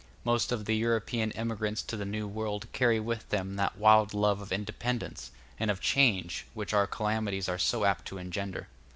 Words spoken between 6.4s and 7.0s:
which our